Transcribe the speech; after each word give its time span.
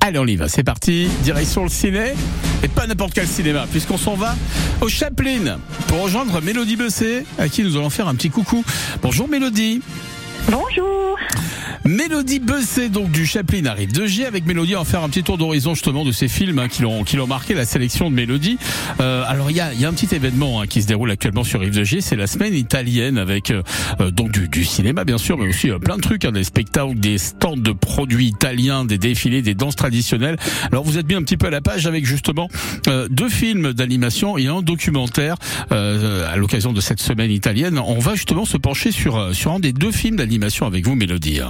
Allez, 0.00 0.20
on 0.20 0.26
y 0.26 0.36
va, 0.36 0.46
c'est 0.48 0.62
parti. 0.62 1.08
Direction 1.24 1.64
le 1.64 1.68
ciné. 1.68 2.12
Et 2.62 2.68
pas 2.68 2.86
n'importe 2.86 3.14
quel 3.14 3.26
cinéma, 3.26 3.66
puisqu'on 3.68 3.98
s'en 3.98 4.14
va 4.14 4.36
au 4.80 4.88
Chaplin 4.88 5.58
pour 5.88 6.02
rejoindre 6.02 6.40
Mélodie 6.40 6.76
Besset, 6.76 7.24
à 7.36 7.48
qui 7.48 7.64
nous 7.64 7.76
allons 7.76 7.90
faire 7.90 8.06
un 8.06 8.14
petit 8.14 8.30
coucou. 8.30 8.64
Bonjour 9.02 9.28
Mélodie. 9.28 9.82
Bonjour. 10.50 11.18
Mélodie 11.84 12.38
Besset, 12.38 12.90
donc 12.90 13.10
du 13.10 13.24
Chaplin, 13.24 13.64
arrive 13.64 13.92
de 13.92 14.06
G 14.06 14.26
avec 14.26 14.44
Mélodie. 14.44 14.76
On 14.76 14.80
va 14.80 14.84
faire 14.84 15.02
un 15.02 15.08
petit 15.08 15.22
tour 15.22 15.38
d'horizon 15.38 15.74
justement 15.74 16.04
de 16.04 16.12
ces 16.12 16.28
films 16.28 16.58
hein, 16.58 16.68
qui 16.68 16.82
l'ont 16.82 17.04
qui 17.04 17.16
l'ont 17.16 17.26
marqué 17.26 17.54
la 17.54 17.64
sélection 17.64 18.10
de 18.10 18.14
Mélodie. 18.14 18.58
Euh, 19.00 19.24
alors 19.26 19.50
il 19.50 19.56
y 19.56 19.60
a, 19.60 19.72
y 19.72 19.84
a 19.84 19.88
un 19.88 19.92
petit 19.92 20.14
événement 20.14 20.60
hein, 20.60 20.66
qui 20.66 20.82
se 20.82 20.86
déroule 20.86 21.10
actuellement 21.10 21.44
sur 21.44 21.60
Rive 21.60 21.74
de 21.74 21.84
G, 21.84 22.00
c'est 22.00 22.16
la 22.16 22.26
semaine 22.26 22.54
italienne 22.54 23.16
avec 23.16 23.50
euh, 23.50 23.62
euh, 24.00 24.10
donc 24.10 24.32
du, 24.32 24.48
du, 24.48 24.64
cinéma 24.64 25.04
bien 25.04 25.18
sûr, 25.18 25.38
mais 25.38 25.48
aussi 25.48 25.70
euh, 25.70 25.78
plein 25.78 25.96
de 25.96 26.02
trucs, 26.02 26.24
hein, 26.24 26.32
des 26.32 26.44
spectacles, 26.44 26.94
des 26.94 27.16
stands 27.16 27.56
de 27.56 27.72
produits 27.72 28.26
italiens, 28.26 28.84
des 28.84 28.98
défilés, 28.98 29.40
des 29.40 29.54
danses 29.54 29.76
traditionnelles. 29.76 30.36
Alors 30.70 30.84
vous 30.84 30.98
êtes 30.98 31.06
bien 31.06 31.18
un 31.18 31.22
petit 31.22 31.36
peu 31.36 31.46
à 31.46 31.50
la 31.50 31.60
page 31.60 31.86
avec 31.86 32.04
justement 32.04 32.48
euh, 32.88 33.08
deux 33.10 33.30
films 33.30 33.72
d'animation 33.72 34.36
et 34.36 34.46
un 34.46 34.60
documentaire 34.62 35.36
à 35.70 36.36
l'occasion 36.36 36.72
de 36.72 36.80
cette 36.80 37.00
semaine 37.00 37.30
italienne. 37.30 37.78
On 37.78 37.98
va 37.98 38.14
justement 38.14 38.44
se 38.44 38.56
pencher 38.56 38.92
sur 38.92 39.34
sur 39.34 39.52
un 39.52 39.60
des 39.60 39.72
deux 39.72 39.92
films 39.92 40.16
d'animation 40.16 40.37
avec 40.66 40.86
vous, 40.86 40.94
Mélodie. 40.94 41.40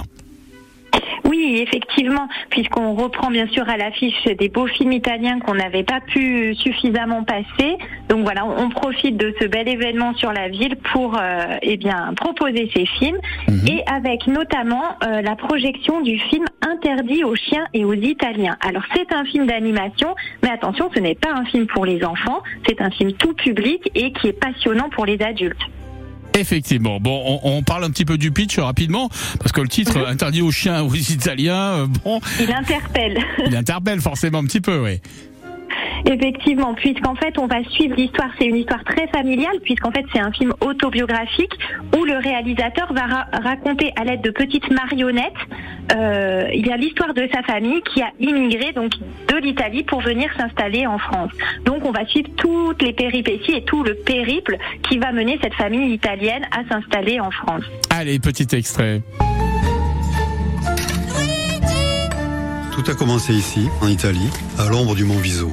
Oui, 1.25 1.59
effectivement, 1.61 2.27
puisqu'on 2.49 2.95
reprend 2.95 3.29
bien 3.29 3.47
sûr 3.47 3.67
à 3.69 3.77
l'affiche 3.77 4.23
des 4.25 4.49
beaux 4.49 4.65
films 4.65 4.93
italiens 4.93 5.39
qu'on 5.39 5.53
n'avait 5.53 5.83
pas 5.83 5.99
pu 6.01 6.55
suffisamment 6.55 7.23
passer. 7.23 7.77
Donc 8.07 8.23
voilà, 8.23 8.45
on 8.45 8.69
profite 8.69 9.15
de 9.15 9.33
ce 9.39 9.45
bel 9.45 9.67
événement 9.67 10.15
sur 10.15 10.31
la 10.31 10.49
ville 10.49 10.75
pour 10.91 11.15
euh, 11.15 11.57
eh 11.61 11.77
bien 11.77 12.13
proposer 12.15 12.71
ces 12.75 12.85
films 12.85 13.19
mhm. 13.47 13.67
et 13.67 13.83
avec 13.85 14.25
notamment 14.25 14.83
euh, 15.03 15.21
la 15.21 15.35
projection 15.35 16.01
du 16.01 16.17
film 16.17 16.45
Interdit 16.61 17.23
aux 17.23 17.35
chiens 17.35 17.65
et 17.73 17.85
aux 17.85 17.93
Italiens. 17.93 18.57
Alors 18.61 18.83
c'est 18.95 19.13
un 19.13 19.23
film 19.25 19.45
d'animation, 19.45 20.15
mais 20.43 20.49
attention, 20.49 20.89
ce 20.93 20.99
n'est 20.99 21.15
pas 21.15 21.31
un 21.31 21.45
film 21.45 21.67
pour 21.67 21.85
les 21.85 22.03
enfants, 22.03 22.41
c'est 22.67 22.81
un 22.81 22.89
film 22.89 23.13
tout 23.13 23.33
public 23.33 23.89
et 23.95 24.11
qui 24.13 24.27
est 24.27 24.33
passionnant 24.33 24.89
pour 24.89 25.05
les 25.05 25.21
adultes. 25.21 25.61
Effectivement. 26.37 26.99
Bon, 26.99 27.39
on, 27.43 27.57
on, 27.57 27.63
parle 27.63 27.83
un 27.83 27.89
petit 27.89 28.05
peu 28.05 28.17
du 28.17 28.31
pitch 28.31 28.59
rapidement, 28.59 29.09
parce 29.39 29.51
que 29.51 29.61
le 29.61 29.67
titre 29.67 29.97
interdit 30.07 30.41
aux 30.41 30.51
chiens, 30.51 30.83
aux 30.83 30.93
Italiens, 30.93 31.55
euh, 31.55 31.87
bon. 32.03 32.19
Il 32.39 32.51
interpelle. 32.51 33.19
Il 33.45 33.55
interpelle 33.55 34.01
forcément 34.01 34.39
un 34.39 34.45
petit 34.45 34.61
peu, 34.61 34.79
oui. 34.79 34.99
Effectivement, 36.09 36.73
puisqu'en 36.73 37.13
fait, 37.13 37.37
on 37.37 37.45
va 37.45 37.63
suivre 37.69 37.95
l'histoire. 37.95 38.29
C'est 38.39 38.47
une 38.47 38.55
histoire 38.55 38.83
très 38.83 39.07
familiale, 39.09 39.59
puisqu'en 39.61 39.91
fait, 39.91 40.03
c'est 40.11 40.19
un 40.19 40.31
film 40.31 40.53
autobiographique 40.59 41.53
où 41.95 42.03
le 42.03 42.17
réalisateur 42.17 42.91
va 42.93 43.27
raconter 43.31 43.93
à 43.95 44.03
l'aide 44.03 44.21
de 44.21 44.31
petites 44.31 44.71
marionnettes. 44.71 45.33
Euh, 45.95 46.49
il 46.51 46.65
y 46.65 46.71
a 46.71 46.77
l'histoire 46.77 47.13
de 47.13 47.29
sa 47.31 47.43
famille 47.43 47.81
qui 47.93 48.01
a 48.01 48.09
immigré 48.19 48.73
donc 48.73 48.91
de 49.27 49.37
l'Italie 49.37 49.83
pour 49.83 50.01
venir 50.01 50.31
s'installer 50.35 50.87
en 50.87 50.97
France. 50.97 51.31
Donc, 51.65 51.85
on 51.85 51.91
va 51.91 52.03
suivre 52.07 52.29
toutes 52.37 52.81
les 52.81 52.93
péripéties 52.93 53.53
et 53.53 53.63
tout 53.63 53.83
le 53.83 53.93
périple 53.93 54.57
qui 54.89 54.97
va 54.97 55.11
mener 55.11 55.37
cette 55.43 55.53
famille 55.53 55.93
italienne 55.93 56.47
à 56.51 56.67
s'installer 56.67 57.19
en 57.19 57.29
France. 57.29 57.63
Allez, 57.91 58.17
petit 58.17 58.47
extrait. 58.55 59.03
Tout 62.73 62.89
a 62.89 62.95
commencé 62.95 63.33
ici, 63.33 63.67
en 63.83 63.87
Italie, 63.87 64.29
à 64.57 64.67
l'ombre 64.69 64.95
du 64.95 65.03
mont 65.03 65.17
Viso. 65.17 65.51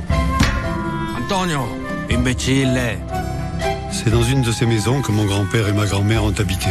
Antonio, 1.28 1.66
imbécile. 2.08 2.80
C'est 3.90 4.10
dans 4.10 4.22
une 4.22 4.42
de 4.42 4.52
ces 4.52 4.64
maisons 4.64 5.02
que 5.02 5.10
mon 5.10 5.24
grand-père 5.24 5.66
et 5.66 5.72
ma 5.72 5.84
grand-mère 5.84 6.22
ont 6.22 6.34
habité. 6.38 6.68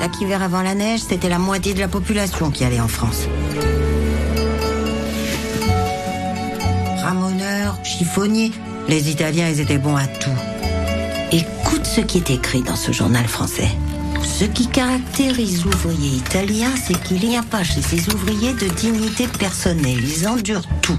Chaque 0.00 0.18
hiver 0.22 0.42
avant 0.42 0.62
la 0.62 0.74
neige, 0.74 1.00
c'était 1.06 1.28
la 1.28 1.38
moitié 1.38 1.74
de 1.74 1.80
la 1.80 1.88
population 1.88 2.50
qui 2.50 2.64
allait 2.64 2.80
en 2.80 2.88
France. 2.88 3.28
Ramoneurs, 7.02 7.76
chiffonniers, 7.84 8.52
les 8.88 9.10
Italiens, 9.10 9.50
ils 9.50 9.60
étaient 9.60 9.76
bons 9.76 9.96
à 9.96 10.06
tout. 10.06 10.30
Écoute 11.30 11.84
ce 11.84 12.00
qui 12.00 12.18
est 12.18 12.30
écrit 12.30 12.62
dans 12.62 12.76
ce 12.76 12.90
journal 12.90 13.26
français. 13.26 13.68
Ce 14.22 14.44
qui 14.44 14.66
caractérise 14.66 15.66
l'ouvrier 15.66 16.16
italien, 16.16 16.70
c'est 16.82 16.98
qu'il 17.02 17.28
n'y 17.28 17.36
a 17.36 17.42
pas 17.42 17.64
chez 17.64 17.82
ces 17.82 18.08
ouvriers 18.14 18.54
de 18.54 18.66
dignité 18.68 19.28
personnelle. 19.28 20.02
Ils 20.02 20.26
endurent 20.26 20.66
tout. 20.80 20.98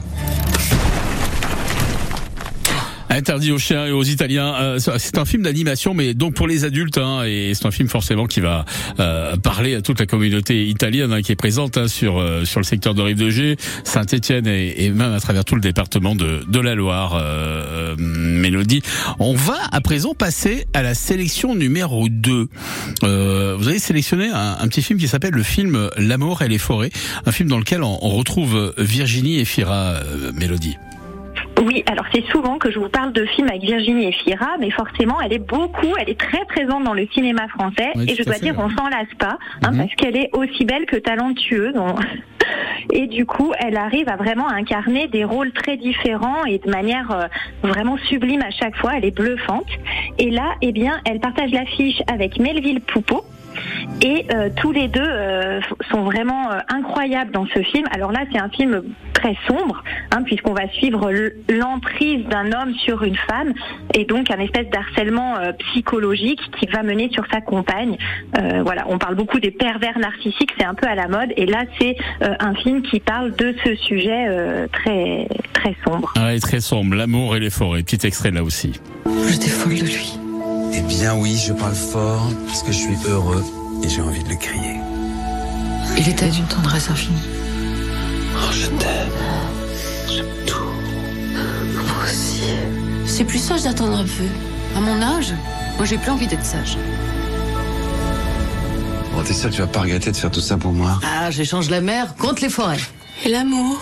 Interdit 3.14 3.52
aux 3.52 3.60
chiens 3.60 3.86
et 3.86 3.92
aux 3.92 4.04
Italiens. 4.04 4.56
Euh, 4.56 4.80
c'est 4.80 5.20
un 5.20 5.26
film 5.26 5.44
d'animation, 5.44 5.94
mais 5.94 6.16
donc 6.16 6.34
pour 6.34 6.48
les 6.48 6.66
adultes, 6.66 6.98
hein, 6.98 7.24
et 7.26 7.52
c'est 7.54 7.68
un 7.68 7.72
film 7.72 7.88
forcément 7.88 8.26
qui 8.26 8.40
va 8.40 8.66
euh, 9.00 9.38
parler 9.38 9.76
à 9.76 9.84
toute 9.84 10.00
la 10.00 10.08
communauté 10.08 10.66
italienne 10.66 11.14
hein, 11.14 11.22
qui 11.22 11.32
est 11.32 11.36
présente 11.36 11.78
hein, 11.78 11.88
sur 11.88 12.20
euh, 12.20 12.44
sur 12.44 12.60
le 12.60 12.64
secteur 12.64 12.96
de 12.96 13.04
Rive-de-G, 13.04 13.58
Saint-Étienne 13.84 14.48
et, 14.48 14.86
et, 14.86 14.90
même 14.90 15.14
à 15.14 15.20
travers 15.20 15.46
tout 15.46 15.54
le 15.54 15.62
département 15.62 16.16
de, 16.16 16.44
de 16.48 16.60
la 16.60 16.74
Loire. 16.74 17.14
Euh, 17.22 17.96
Mélodie. 18.00 18.82
On 19.20 19.36
va 19.36 19.58
à 19.72 19.80
présent 19.80 20.16
passer 20.16 20.66
à 20.74 20.82
la 20.82 20.96
sélection 20.96 21.54
numéro 21.54 22.10
2. 22.10 22.48
vous 23.02 23.68
avez 23.68 23.80
sélectionné 23.80 24.30
un, 24.30 24.58
un 24.60 24.68
petit 24.68 24.82
film 24.82 24.98
qui 24.98 25.08
s'appelle 25.08 25.34
le 25.34 25.44
film 25.44 25.90
L'amour 25.98 26.42
et 26.42 26.48
les 26.48 26.58
forêts, 26.58 26.90
un 27.28 27.32
film 27.32 27.48
dans 27.48 27.60
lequel 27.60 27.84
on, 27.84 28.00
on 28.02 28.10
retrouve 28.10 28.74
Virginie 28.78 29.40
et 29.40 29.46
Fira, 29.46 30.00
Mélodie. 30.34 30.76
Oui, 31.62 31.84
alors 31.88 32.06
c'est 32.14 32.26
souvent 32.26 32.58
que 32.58 32.72
je 32.72 32.80
vous 32.80 32.90
parle 32.90 33.14
de 33.14 33.26
films 33.26 33.48
avec 33.48 33.62
Virginie 33.62 34.08
Efira, 34.08 34.58
mais 34.60 34.70
forcément, 34.72 35.22
elle 35.22 35.34
est 35.34 35.40
beaucoup, 35.40 35.96
elle 36.00 36.10
est 36.10 36.20
très 36.20 36.46
présente 36.46 36.84
dans 36.84 36.94
le 36.94 37.08
cinéma 37.14 37.48
français, 37.48 37.92
et 38.08 38.16
je 38.16 38.24
dois 38.24 38.38
dire, 38.40 38.56
on 38.58 38.70
s'en 38.70 38.90
lasse 38.90 39.14
pas, 39.18 39.38
hein, 39.62 39.72
mhm. 39.72 39.78
parce 39.78 39.96
qu'elle 39.96 40.18
est 40.18 40.30
aussi 40.34 40.66
belle 40.66 40.86
que 40.86 40.98
talentueuse. 40.98 41.76
Et 42.92 43.08
du 43.08 43.26
coup, 43.26 43.54
elle 43.60 43.78
arrive 43.78 44.10
à 44.10 44.18
vraiment 44.18 44.50
incarner 44.50 45.08
des 45.08 45.24
rôles 45.24 45.52
très 45.52 45.78
différents 45.78 46.44
et 46.46 46.60
de 46.60 46.70
manière 46.70 47.10
euh, 47.12 47.28
vraiment 47.64 47.98
sublime 47.98 48.42
à 48.42 48.52
chaque 48.52 48.76
fois. 48.76 48.92
Elle 48.98 49.06
est 49.06 49.16
bluffante. 49.16 49.70
Et 50.18 50.30
là, 50.30 50.56
eh 50.62 50.74
bien, 50.74 51.00
elle 51.06 51.20
partage 51.20 51.52
l'affiche 51.52 52.02
avec 52.08 52.40
Melville 52.40 52.82
Poupeau. 52.82 53.24
Et 54.02 54.26
euh, 54.34 54.50
tous 54.56 54.72
les 54.72 54.88
deux 54.88 55.02
euh, 55.02 55.62
sont 55.90 56.04
vraiment 56.04 56.52
euh, 56.52 56.60
incroyables 56.68 57.32
dans 57.32 57.46
ce 57.48 57.60
film. 57.62 57.86
Alors 57.92 58.12
là, 58.12 58.22
c'est 58.32 58.40
un 58.40 58.50
film 58.50 58.84
très 59.14 59.36
sombre, 59.48 59.82
hein, 60.12 60.24
puisqu'on 60.24 60.54
va 60.54 60.68
suivre 60.70 61.12
l'emprise 61.50 62.26
d'un 62.26 62.52
homme 62.52 62.74
sur 62.76 63.04
une 63.04 63.16
femme, 63.16 63.54
et 63.94 64.04
donc 64.04 64.30
un 64.32 64.40
espèce 64.40 64.68
d'harcèlement 64.70 65.36
psychologique 65.60 66.42
qui 66.60 66.66
va 66.66 66.84
mener 66.84 67.10
sur 67.14 67.24
sa 67.32 67.40
compagne. 67.40 67.98
voilà, 68.34 68.86
on 68.90 68.98
parle 68.98 69.16
beaucoup 69.16 69.40
des 69.40 69.52
pervers 69.52 69.98
narcissiques, 69.98 70.52
c'est 70.58 70.66
un 70.66 70.74
peu 70.74 70.88
à 70.88 70.96
la 70.96 71.08
mode, 71.08 71.32
et 71.38 71.46
là, 71.46 71.64
c'est 71.80 71.96
un 72.22 72.54
film 72.56 72.82
qui 72.82 73.00
parle 73.00 73.34
de 73.36 73.56
ce 73.64 73.76
sujet 73.76 74.68
très 74.74 75.30
très 75.54 75.76
sombre. 75.86 76.12
Ah, 76.18 76.38
très 76.42 76.60
sombre, 76.60 76.96
l'amour 76.96 77.38
et 77.38 77.40
les 77.40 77.50
forêts. 77.50 77.84
Petit 77.84 78.06
extrait 78.06 78.32
là 78.32 78.44
aussi. 78.44 78.74
J'étais 79.30 79.50
folle 79.50 79.76
de 79.76 79.86
lui. 79.86 80.23
Eh 80.84 80.88
bien 80.88 81.16
oui, 81.16 81.38
je 81.38 81.54
parle 81.54 81.74
fort 81.76 82.30
parce 82.46 82.62
que 82.62 82.72
je 82.72 82.78
suis 82.78 82.98
heureux 83.08 83.44
et 83.84 83.90
j'ai 83.90 84.02
envie 84.02 84.24
de 84.24 84.30
le 84.30 84.36
crier. 84.36 84.76
Il 85.98 86.10
était 86.10 86.30
d'une 86.30 86.46
tendresse 86.46 86.90
infinie. 86.90 87.22
Oh, 88.36 88.52
je 88.52 88.66
t'aime. 88.68 89.10
J'aime 90.14 90.26
tout. 90.46 90.74
Moi 91.74 92.04
aussi. 92.04 92.44
C'est 93.06 93.24
plus 93.24 93.40
sage 93.40 93.64
d'attendre 93.64 93.98
un 93.98 94.04
peu. 94.04 94.28
À 94.76 94.82
mon 94.82 95.02
âge, 95.02 95.34
moi 95.78 95.86
j'ai 95.86 95.98
plus 95.98 96.12
envie 96.12 96.28
d'être 96.28 96.46
sage. 96.46 96.78
Bon, 99.14 99.24
t'es 99.24 99.34
sûr 99.34 99.50
que 99.50 99.56
tu 99.56 99.62
vas 99.62 99.68
pas 99.68 99.82
regretter 99.82 100.12
de 100.12 100.18
faire 100.18 100.32
tout 100.32 100.42
ça 100.42 100.58
pour 100.58 100.74
moi? 100.74 101.00
Ah, 101.04 101.32
j'échange 101.32 101.70
la 101.70 101.82
mer 101.82 102.16
contre 102.16 102.42
les 102.42 102.50
forêts. 102.50 102.80
Et 103.24 103.30
l'amour? 103.30 103.80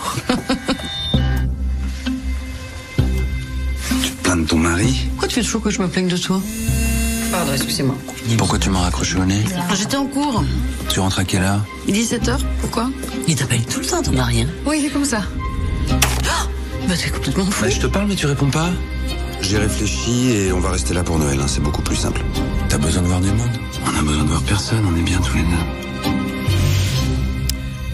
tu 2.96 4.10
te 4.10 4.22
plains 4.22 4.36
de 4.36 4.44
ton 4.44 4.58
mari? 4.58 5.06
Pourquoi 5.10 5.28
tu 5.28 5.34
fais 5.36 5.42
toujours 5.42 5.62
que 5.62 5.70
je 5.70 5.80
me 5.82 5.88
plaigne 5.88 6.08
de 6.08 6.16
toi? 6.16 6.40
Pardon, 7.42 7.56
excusez-moi. 7.56 7.96
Pourquoi 8.38 8.60
tu 8.60 8.70
m'as 8.70 8.82
raccroché 8.82 9.16
au 9.16 9.24
nez 9.24 9.42
J'étais 9.74 9.96
en 9.96 10.06
cours. 10.06 10.44
Tu 10.88 11.00
rentres 11.00 11.18
à 11.18 11.24
quelle 11.24 11.42
heure 11.42 11.64
Il 11.88 11.96
est 11.96 12.02
17h, 12.02 12.38
pourquoi 12.60 12.88
Il 13.26 13.34
t'appelle 13.34 13.64
tout 13.64 13.80
le 13.80 13.86
temps, 13.86 14.00
ton 14.00 14.12
mari, 14.12 14.42
hein 14.42 14.46
Oui, 14.64 14.76
il 14.78 14.86
est 14.86 14.90
comme 14.90 15.04
ça. 15.04 15.22
Oh 15.90 16.86
bah 16.86 16.94
t'es 16.96 17.10
complètement 17.10 17.44
fou. 17.46 17.64
Bah, 17.64 17.68
je 17.68 17.80
te 17.80 17.88
parle, 17.88 18.06
mais 18.06 18.14
tu 18.14 18.26
réponds 18.26 18.50
pas. 18.50 18.70
J'ai 19.40 19.58
réfléchi 19.58 20.30
et 20.30 20.52
on 20.52 20.60
va 20.60 20.70
rester 20.70 20.94
là 20.94 21.02
pour 21.02 21.18
Noël, 21.18 21.40
hein. 21.40 21.48
c'est 21.48 21.62
beaucoup 21.62 21.82
plus 21.82 21.96
simple. 21.96 22.22
T'as 22.68 22.78
besoin 22.78 23.02
de 23.02 23.08
voir 23.08 23.20
du 23.20 23.32
monde 23.32 23.58
On 23.86 23.98
a 23.98 24.02
besoin 24.02 24.22
de 24.22 24.28
voir 24.28 24.42
personne, 24.42 24.84
on 24.88 24.96
est 24.96 25.02
bien 25.02 25.18
tous 25.18 25.36
les 25.36 25.42
deux. 25.42 25.71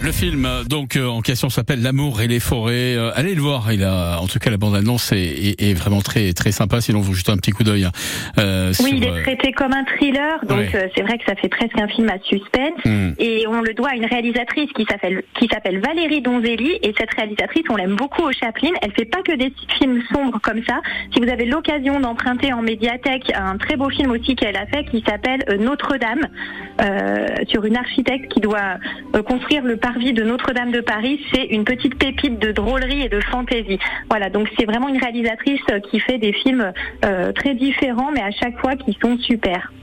Le 0.09 0.13
film 0.13 0.47
donc 0.67 0.95
euh, 0.95 1.05
en 1.05 1.21
question 1.21 1.51
s'appelle 1.51 1.83
L'amour 1.83 2.19
et 2.21 2.27
les 2.27 2.39
forêts. 2.39 2.95
Euh, 2.95 3.11
allez 3.13 3.35
le 3.35 3.41
voir. 3.41 3.71
Il 3.71 3.83
a 3.83 4.19
en 4.19 4.25
tout 4.25 4.39
cas 4.39 4.49
la 4.49 4.57
bande 4.57 4.75
annonce 4.75 5.11
est, 5.11 5.61
est, 5.61 5.73
vraiment 5.75 6.01
très 6.01 6.33
très 6.33 6.51
sympa. 6.51 6.81
Sinon 6.81 6.99
vous 6.99 7.13
jetez 7.13 7.31
un 7.31 7.37
petit 7.37 7.51
coup 7.51 7.63
d'œil. 7.63 7.85
Hein. 7.85 7.91
Euh, 8.39 8.73
oui, 8.79 8.93
il 8.95 9.03
est 9.03 9.21
traité 9.21 9.51
comme 9.51 9.71
un 9.71 9.83
thriller, 9.83 10.43
donc 10.45 10.65
c'est 10.95 11.03
vrai 11.03 11.19
que 11.19 11.25
ça 11.25 11.35
fait 11.35 11.47
presque 11.47 11.77
un 11.79 11.87
film 11.87 12.09
à 12.09 12.17
suspense. 12.23 12.83
Hmm. 12.85 13.11
Et 13.19 13.45
on 13.47 13.61
le 13.61 13.75
doit 13.75 13.89
à 13.89 13.95
une 13.95 14.05
réalisatrice 14.05 14.71
qui 14.75 14.83
s'appelle 14.89 15.21
qui 15.39 15.47
s'appelle 15.47 15.79
Valérie 15.79 16.23
Donzelli. 16.23 16.79
Et 16.81 16.91
cette 16.97 17.13
réalisatrice, 17.13 17.65
on 17.69 17.75
l'aime 17.75 17.95
beaucoup 17.95 18.23
au 18.23 18.31
Chaplin. 18.31 18.71
Elle 18.81 18.93
fait 18.93 19.05
pas 19.05 19.21
que 19.21 19.35
des 19.37 19.53
films 19.77 20.01
sombres 20.11 20.39
comme 20.41 20.63
ça. 20.67 20.81
Si 21.13 21.19
vous 21.19 21.29
avez 21.29 21.45
l'occasion 21.45 21.99
d'emprunter 21.99 22.51
en 22.51 22.63
médiathèque 22.63 23.31
un 23.35 23.57
très 23.57 23.75
beau 23.75 23.91
film 23.91 24.09
aussi 24.09 24.35
qu'elle 24.35 24.57
a 24.57 24.65
fait 24.65 24.85
qui 24.85 25.03
s'appelle 25.07 25.45
Notre-Dame 25.59 26.25
sur 27.47 27.63
une 27.65 27.77
architecte 27.77 28.31
qui 28.33 28.39
doit 28.39 28.79
construire 29.27 29.63
le 29.63 29.77
parc 29.77 29.98
De 29.99 30.23
Notre-Dame 30.23 30.71
de 30.71 30.79
Paris, 30.79 31.19
c'est 31.31 31.43
une 31.43 31.65
petite 31.65 31.95
pépite 31.95 32.39
de 32.39 32.53
drôlerie 32.53 33.01
et 33.01 33.09
de 33.09 33.19
fantaisie. 33.19 33.77
Voilà, 34.09 34.29
donc 34.29 34.47
c'est 34.57 34.63
vraiment 34.63 34.87
une 34.87 34.97
réalisatrice 34.97 35.59
qui 35.91 35.99
fait 35.99 36.17
des 36.17 36.31
films 36.31 36.71
très 37.35 37.53
différents, 37.53 38.09
mais 38.11 38.21
à 38.21 38.31
chaque 38.31 38.57
fois 38.59 38.77
qui 38.77 38.97
sont 39.01 39.17
super. 39.17 39.73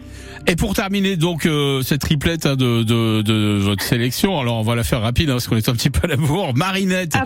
Et 0.46 0.56
pour 0.56 0.74
terminer 0.74 1.16
donc 1.16 1.46
euh, 1.46 1.82
cette 1.82 2.02
triplette 2.02 2.46
hein, 2.46 2.56
de, 2.56 2.82
de, 2.82 3.22
de, 3.22 3.58
votre 3.58 3.82
sélection, 3.82 4.38
alors 4.38 4.58
on 4.58 4.62
va 4.62 4.74
la 4.74 4.84
faire 4.84 5.00
rapide 5.00 5.30
hein, 5.30 5.34
parce 5.34 5.48
qu'on 5.48 5.56
est 5.56 5.68
un 5.68 5.72
petit 5.72 5.90
peu 5.90 6.00
à 6.04 6.06
la 6.08 6.16
bourre. 6.16 6.54
Marinette. 6.54 7.14
Ah, 7.14 7.24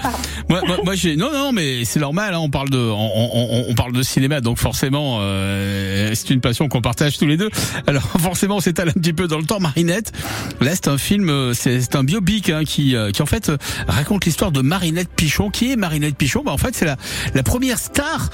moi, 0.49 0.63
moi, 0.67 0.79
moi 0.85 0.95
j'ai 0.95 1.17
non 1.17 1.33
non 1.33 1.53
mais 1.53 1.85
c'est 1.85 2.01
normal. 2.01 2.35
Hein, 2.35 2.39
on 2.39 2.51
parle 2.51 2.71
de 2.71 2.79
on, 2.79 2.95
on, 2.95 3.65
on, 3.69 3.75
parle 3.75 3.93
de 3.93 4.03
cinéma 4.03 4.41
donc 4.41 4.59
forcément 4.59 5.19
euh, 5.21 6.13
c'est 6.15 6.31
une 6.31 6.41
passion 6.41 6.69
qu'on 6.69 6.81
partage 6.81 7.19
tous 7.19 7.27
les 7.27 7.37
deux. 7.37 7.51
Alors 7.87 8.03
forcément 8.21 8.57
on 8.57 8.61
s'étale 8.61 8.89
un 8.91 8.93
petit 8.93 9.13
peu 9.13 9.29
dans 9.29 9.39
le 9.39 9.45
temps. 9.45 9.61
Marinette. 9.61 10.13
Là 10.61 10.71
c'est 10.75 10.89
un 10.89 10.99
film 10.99 11.29
euh, 11.29 11.53
c'est 11.53 11.95
un 11.95 12.05
biopic 12.05 12.49
hein, 12.51 12.63
qui 12.65 12.97
euh, 12.97 13.11
qui 13.11 13.23
en 13.23 13.27
fait 13.27 13.53
raconte 13.87 14.25
l'histoire 14.25 14.53
de 14.53 14.63
Marinette 14.63 15.11
Pichon. 15.15 15.51
Qui 15.51 15.73
est 15.73 15.77
Marinette 15.77 16.17
Pichon? 16.17 16.43
Bah, 16.45 16.53
en 16.53 16.59
fait 16.59 16.75
c'est 16.75 16.87
la 16.87 16.97
la 17.35 17.43
première 17.43 17.79
star 17.79 18.31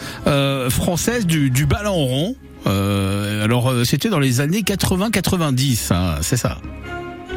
française 0.71 1.27
du 1.27 1.51
du 1.51 1.67
ballon 1.67 1.95
rond. 1.95 2.37
Euh, 2.67 3.45
alors 3.45 3.69
euh, 3.71 3.85
c'était 3.85 4.09
dans 4.09 4.19
les 4.19 4.41
années 4.41 4.61
80-90, 4.61 5.93
hein, 5.93 6.17
c'est 6.23 6.37
ça 6.37 6.59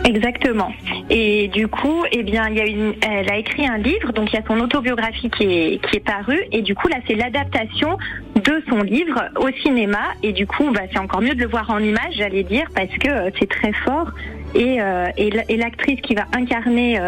Exactement. 0.06 0.72
Et 1.10 1.50
du 1.50 1.68
coup, 1.68 2.04
eh 2.12 2.24
bien, 2.24 2.48
il 2.50 2.56
y 2.56 2.62
a 2.62 2.66
une, 2.66 2.94
elle 3.02 3.30
a 3.30 3.38
écrit 3.38 3.68
un 3.68 3.78
livre, 3.78 4.14
donc 4.14 4.32
il 4.32 4.38
y 4.38 4.40
a 4.40 4.44
son 4.48 4.60
autobiographie 4.60 5.30
qui 5.30 5.44
est, 5.44 5.86
qui 5.86 5.98
est 5.98 6.04
parue, 6.04 6.42
et 6.52 6.62
du 6.62 6.74
coup 6.74 6.88
là, 6.88 6.98
c'est 7.06 7.16
l'adaptation 7.16 7.98
de 8.36 8.64
son 8.70 8.82
livre 8.82 9.22
au 9.36 9.50
cinéma, 9.62 10.00
et 10.24 10.32
du 10.32 10.48
coup, 10.48 10.72
bah, 10.72 10.82
c'est 10.92 11.00
encore 11.00 11.22
mieux 11.22 11.36
de 11.36 11.42
le 11.42 11.48
voir 11.48 11.70
en 11.70 11.80
image, 11.80 12.14
j'allais 12.18 12.44
dire, 12.44 12.66
parce 12.74 12.92
que 12.98 13.10
euh, 13.10 13.30
c'est 13.38 13.50
très 13.50 13.74
fort. 13.74 14.12
Et, 14.56 14.80
et 15.18 15.58
l'actrice 15.58 16.02
qui 16.02 16.16
va 16.16 16.24
incarner 16.34 17.00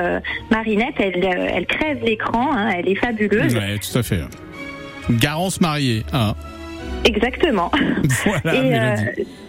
Marinette, 0.51 0.93
elle, 0.99 1.25
elle 1.25 1.65
crève 1.65 1.97
l'écran, 2.03 2.51
hein, 2.53 2.69
elle 2.77 2.87
est 2.87 2.93
fabuleuse. 2.93 3.55
Ouais, 3.55 3.79
tout 3.79 3.97
à 3.97 4.03
fait. 4.03 4.19
Garance 5.09 5.59
mariée. 5.59 6.03
Hein. 6.13 6.35
Exactement. 7.03 7.71
Voilà, 8.25 8.55
et 8.55 8.77
euh, 8.77 8.95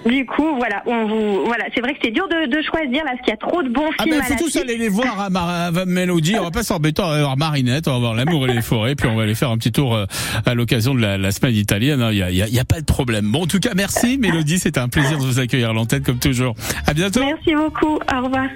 du 0.06 0.24
coup, 0.24 0.56
voilà, 0.56 0.82
on 0.86 1.06
vous, 1.06 1.44
voilà, 1.44 1.64
c'est 1.74 1.80
vrai 1.80 1.92
que 1.92 1.98
c'est 2.02 2.10
dur 2.10 2.26
de, 2.28 2.46
de, 2.46 2.62
choisir 2.62 3.04
là, 3.04 3.10
parce 3.10 3.20
qu'il 3.20 3.30
y 3.30 3.32
a 3.32 3.36
trop 3.36 3.62
de 3.62 3.68
bons 3.68 3.90
ah 3.98 4.04
films. 4.04 4.16
Ah 4.18 4.24
ben, 4.28 4.38
faut 4.38 4.44
tous 4.44 4.56
aller 4.56 4.76
les 4.76 4.88
voir 4.88 5.20
à, 5.20 5.30
Mar 5.30 5.48
à 5.48 5.84
Mélodie. 5.84 6.36
On 6.38 6.44
va 6.44 6.50
pas 6.50 6.62
s'embêter, 6.62 7.02
on 7.02 7.08
va 7.08 7.20
voir 7.20 7.36
Marinette, 7.36 7.88
on 7.88 7.92
va 7.92 7.98
voir 7.98 8.14
L'amour 8.14 8.48
et 8.48 8.54
les 8.54 8.62
forêts, 8.62 8.94
puis 8.94 9.08
on 9.08 9.16
va 9.16 9.24
aller 9.24 9.34
faire 9.34 9.50
un 9.50 9.58
petit 9.58 9.72
tour 9.72 9.94
euh, 9.94 10.06
à 10.46 10.54
l'occasion 10.54 10.94
de 10.94 11.00
la, 11.00 11.18
la, 11.18 11.32
semaine 11.32 11.54
italienne. 11.54 12.06
Il 12.12 12.18
y 12.18 12.22
a, 12.22 12.30
y, 12.30 12.42
a, 12.42 12.48
y 12.48 12.58
a, 12.58 12.64
pas 12.64 12.80
de 12.80 12.86
problème. 12.86 13.30
Bon, 13.30 13.42
en 13.42 13.46
tout 13.46 13.60
cas, 13.60 13.72
merci 13.74 14.16
Mélodie, 14.16 14.58
c'était 14.58 14.80
un 14.80 14.88
plaisir 14.88 15.18
de 15.18 15.24
vous 15.24 15.40
accueillir 15.40 15.70
à 15.70 15.72
l'antenne 15.72 16.02
comme 16.02 16.18
toujours. 16.18 16.54
À 16.86 16.94
bientôt. 16.94 17.20
Merci 17.20 17.54
beaucoup. 17.54 17.96
Au 17.96 18.24
revoir. 18.24 18.46